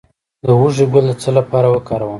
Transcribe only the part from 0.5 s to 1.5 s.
هوږې ګل د څه